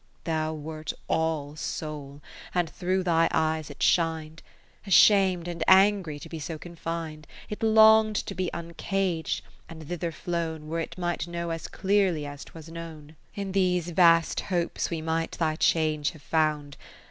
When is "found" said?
16.23-16.77